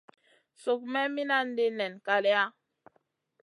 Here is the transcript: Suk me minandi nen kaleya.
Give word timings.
Suk 0.61 0.81
me 0.93 1.01
minandi 1.15 1.65
nen 1.77 1.93
kaleya. 2.05 2.43